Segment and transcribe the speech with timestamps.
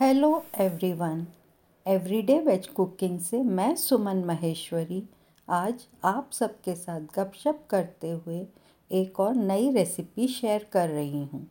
[0.00, 0.28] Hello
[0.60, 1.26] everyone
[1.86, 5.02] everyday veg cooking से मैं सुमन महेश्वरी।
[5.48, 8.46] आज आप सबके साथ गपशप करते हुए
[8.90, 11.46] एक और नई रेसिपी शेयर कर रही हूँ।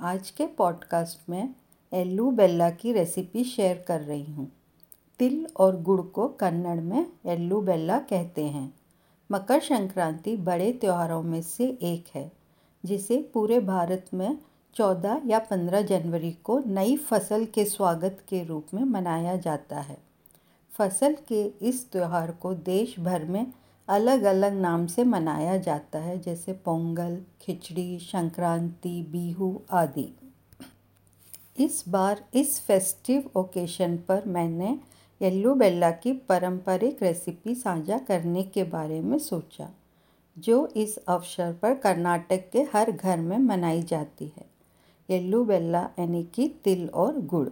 [0.00, 1.54] आज के पॉडकास्ट में
[1.92, 4.50] एल्लू बेल्ला की रेसिपी शेयर कर रही हूँ।
[5.18, 8.74] तिल और गुड़ को कन्नड़ में एल्लू बेल्ला कहते हैं।
[9.30, 12.30] मकर संक्रांति बड़े त्योहारों में से एक है,
[12.84, 14.38] जिसे पूरे भारत में
[14.76, 19.96] चौदह या पंद्रह जनवरी को नई फ़सल के स्वागत के रूप में मनाया जाता है।
[20.72, 23.46] फ़सल के इस त्यौहार को देश भर में
[23.88, 30.08] अलग अलग नाम से मनाया जाता है, जैसे पोंगल, खिचड़ी, संक्रांति, बिहू आदि।
[31.58, 34.78] इस बार इस फेस्टिव ओकेशन पर मैंने
[35.20, 39.68] येल्लू बेल्ला की पारंपरिक रेसिपी साझा करने के बारे में सोचा,
[40.36, 44.52] जो इस अवसर पर कर्नाटक के हर घर में मनाई जाती है।
[45.08, 47.48] येल्लू बेल्ला यानी कि तिल और गुड़।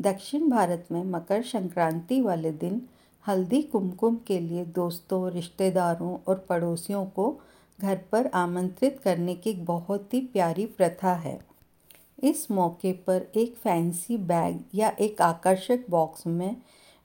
[0.00, 2.82] दक्षिण भारत में मकर संक्रांति वाले दिन
[3.26, 7.40] हल्दी, कुमकुम के लिए दोस्तों, रिश्तेदारों और पड़ोसियों को
[7.80, 11.38] घर पर आमंत्रित करने की बहुत ही प्यारी प्रथा है।
[12.22, 16.56] इस मौके पर एक फैंसी बैग या एक आकर्षक बॉक्स में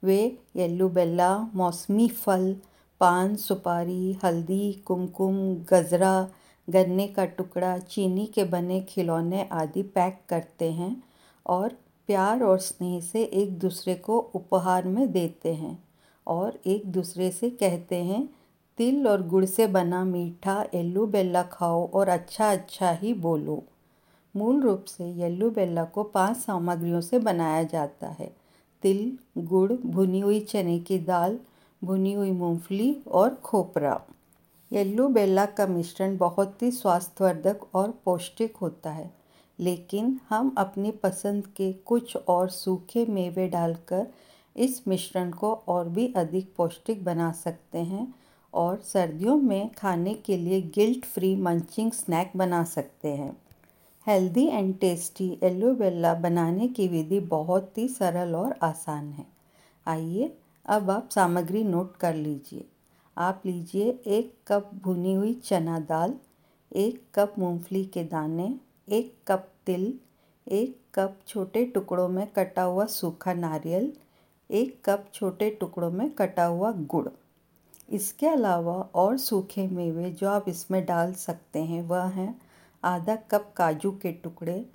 [0.04, 2.56] वे येल्लू बेल्ला, मौसमी फल,
[3.00, 6.28] पान, सुपारी, हल्दी, कुमकुम, गजरा
[6.70, 11.04] गन्ने का टुकड़ा, चीनी के बने खिलौने आदि पैक करते हैं
[11.46, 11.70] और
[12.08, 15.84] प्यार और स्नेह से एक दूसरे को उपहार में देते हैं
[16.28, 18.30] और एक दूसरे से कहते हैं,
[18.78, 23.64] तिल और गुड़ से बना मीठा, येल्लू बेल्ला खाओ और अच्छा अच्छा ही बोलो।
[24.36, 28.36] मूल रूप से येल्लू बेल्ला को पाँच सामग्रियों से बनाया जाता है।
[28.82, 31.40] तिल, गुड़, भुनी हुई चने की दाल,
[31.84, 34.02] भुनी हुई मूंगफली और खोपरा।
[34.72, 39.12] येल्लो बेला का मिश्रण बहुत ही स्वास्थ्यवर्धक और पौष्टिक होता है।
[39.60, 44.08] लेकिन हम अपनी पसंद के कुछ और सूखे मेवे डालकर
[44.58, 48.16] इस मिश्रण को और भी अधिक पौष्टिक बना सकते हैं
[48.54, 53.38] और सर्दियों में खाने के लिए गिल्ट फ्री मंचिंग स्नैक बना सकते हैं।
[54.08, 59.26] हेल्दी एंड टेस्टी एलोवेला बनाने की विधि बहुत ही सरल और आसान है।
[59.88, 62.66] आइए, अब आप सामग्री नोट कर लीजिए।
[63.18, 66.14] आप लीजिए एक कप भुनी हुई चना दाल,
[66.72, 68.54] एक कप मूंगफली के दाने,
[68.90, 69.94] एक कप तिल,
[70.48, 73.92] एक कप छोटे टुकड़ों में कटा हुआ सूखा नारियल,
[74.50, 77.08] एक कप छोटे टुकड़ों में कटा हुआ गुड़।
[77.90, 82.42] इसके अलावा और सूखे मेवे जो आप इसमें डाल सकते हैं, वह हैं
[82.84, 84.66] आधा कप काजू के टुकड़े,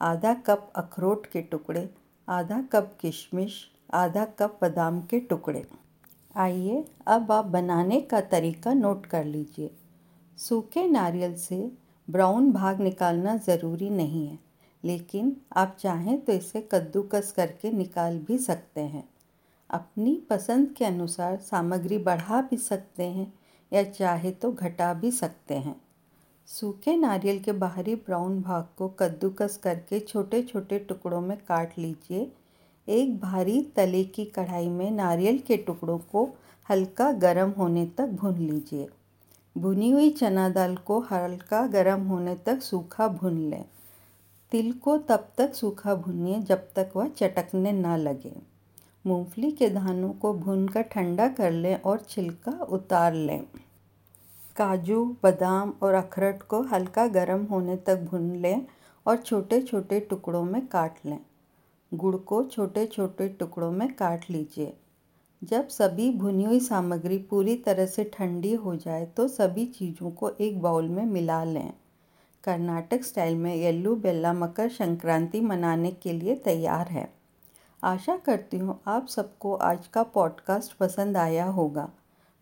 [0.00, 1.88] आधा कप अखरोट के टुकड़े,
[2.28, 3.60] आधा कप किशमिश,
[3.94, 5.66] आधा कप बादाम के टुकड़े।
[6.38, 9.70] आइए, अब आप बनाने का तरीका नोट कर लीजिए।
[10.38, 11.56] सूखे नारियल से
[12.08, 14.38] ब्राउन भाग निकालना ज़रूरी नहीं है,
[14.84, 19.04] लेकिन आप चाहें तो इसे कद्दूकस करके निकाल भी सकते हैं।
[19.70, 23.32] अपनी पसंद के अनुसार सामग्री बढ़ा भी सकते हैं
[23.72, 25.80] या चाहे तो घटा भी सकते हैं।
[26.48, 32.30] सूखे नारियल के बाहरी ब्राउन भाग को कद्दूकस करके छोटे छोटे टुकड़ों में काट लीजिए
[32.88, 36.28] एक भारी तले की कढ़ाई में नारियल के टुकड़ों को
[36.70, 38.88] हल्का गर्म होने तक भून लीजिए।
[39.58, 43.64] भुनी हुई चना दाल को हल्का गर्म होने तक सूखा भून लें।
[44.50, 48.32] तिल को तब तक सूखा भूनिए जब तक वह चटकने ना लगे।
[49.06, 53.44] मूंगफली के दानों को भूनकर ठंडा कर लें और छिलका उतार लें।
[54.56, 58.66] काजू, बादाम और अखरोट को हल्का गर्म होने तक भून लें
[59.06, 61.18] और छोटे छोटे टुकड़ों में काट लें।
[61.92, 64.72] गुड़ को छोटे छोटे टुकड़ों में काट लीजिए।
[65.42, 70.30] जब सभी भुनी हुई सामग्री पूरी तरह से ठंडी हो जाए तो सभी चीज़ों को
[70.30, 71.72] एक बाउल में मिला लें।
[72.44, 77.08] कर्नाटक स्टाइल में येल्लू बेल्ला मकर संक्रांति मनाने के लिए तैयार है।
[77.82, 81.88] आशा करती हूँ आप सबको आज का पॉडकास्ट पसंद आया होगा।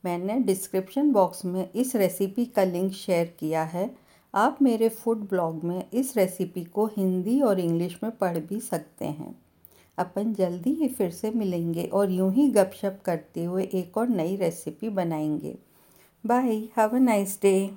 [0.04, 3.86] मैंने डिस्क्रिप्शन बॉक्स में इस रेसिपी का लिंक शेयर किया है।
[4.36, 9.04] आप मेरे फ़ूड ब्लॉग में इस रेसिपी को हिंदी और इंग्लिश में पढ़ भी सकते
[9.04, 9.34] हैं।
[9.98, 14.36] अपन जल्दी ही फिर से मिलेंगे और यूँ ही गपशप करते हुए एक और नई
[14.36, 15.56] रेसिपी बनाएँगे।
[16.26, 17.70] Bye have a nice day